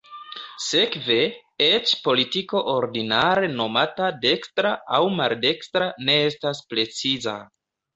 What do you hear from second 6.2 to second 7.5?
estas preciza.